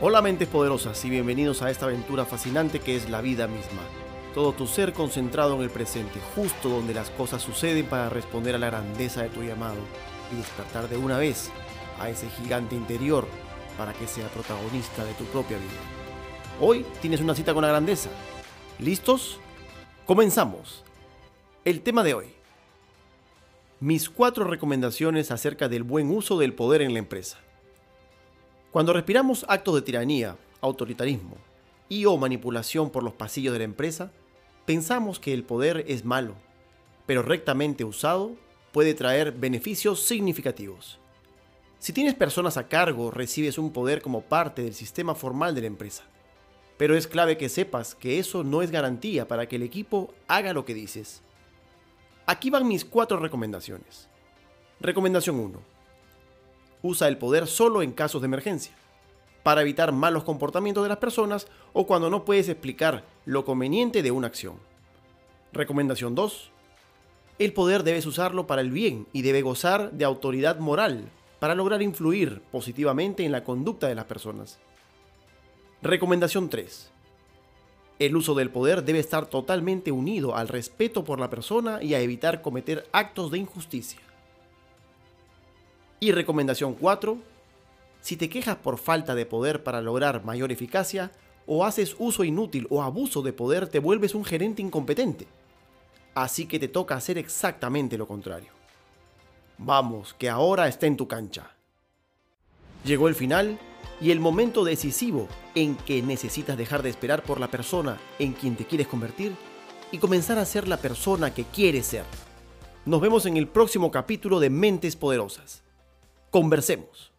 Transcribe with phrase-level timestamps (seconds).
[0.00, 3.82] Hola mentes poderosas y bienvenidos a esta aventura fascinante que es la vida misma.
[4.32, 8.58] Todo tu ser concentrado en el presente, justo donde las cosas suceden para responder a
[8.58, 9.80] la grandeza de tu llamado
[10.32, 11.50] y despertar de una vez
[11.98, 13.26] a ese gigante interior
[13.76, 16.60] para que sea protagonista de tu propia vida.
[16.60, 18.10] Hoy tienes una cita con la grandeza.
[18.78, 19.40] ¿Listos?
[20.06, 20.84] Comenzamos.
[21.64, 22.26] El tema de hoy.
[23.80, 27.38] Mis cuatro recomendaciones acerca del buen uso del poder en la empresa.
[28.70, 31.38] Cuando respiramos actos de tiranía, autoritarismo
[31.88, 34.12] y o manipulación por los pasillos de la empresa,
[34.66, 36.34] pensamos que el poder es malo,
[37.06, 38.32] pero rectamente usado
[38.70, 40.98] puede traer beneficios significativos.
[41.78, 45.68] Si tienes personas a cargo, recibes un poder como parte del sistema formal de la
[45.68, 46.04] empresa.
[46.76, 50.52] Pero es clave que sepas que eso no es garantía para que el equipo haga
[50.52, 51.22] lo que dices.
[52.26, 54.08] Aquí van mis cuatro recomendaciones.
[54.78, 55.77] Recomendación 1
[56.82, 58.74] usa el poder solo en casos de emergencia,
[59.42, 64.10] para evitar malos comportamientos de las personas o cuando no puedes explicar lo conveniente de
[64.10, 64.56] una acción.
[65.52, 66.50] Recomendación 2.
[67.38, 71.82] El poder debes usarlo para el bien y debe gozar de autoridad moral para lograr
[71.82, 74.58] influir positivamente en la conducta de las personas.
[75.82, 76.90] Recomendación 3.
[78.00, 82.00] El uso del poder debe estar totalmente unido al respeto por la persona y a
[82.00, 84.00] evitar cometer actos de injusticia.
[86.00, 87.18] Y recomendación 4.
[88.00, 91.10] Si te quejas por falta de poder para lograr mayor eficacia,
[91.46, 95.26] o haces uso inútil o abuso de poder, te vuelves un gerente incompetente.
[96.14, 98.50] Así que te toca hacer exactamente lo contrario.
[99.56, 101.50] Vamos, que ahora está en tu cancha.
[102.84, 103.58] Llegó el final
[104.00, 108.54] y el momento decisivo en que necesitas dejar de esperar por la persona en quien
[108.54, 109.34] te quieres convertir
[109.90, 112.04] y comenzar a ser la persona que quieres ser.
[112.84, 115.62] Nos vemos en el próximo capítulo de Mentes Poderosas.
[116.30, 117.12] Conversemos.